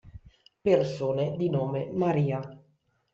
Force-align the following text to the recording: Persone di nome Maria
Persone 0.63 1.35
di 1.37 1.47
nome 1.51 1.91
Maria 1.91 2.39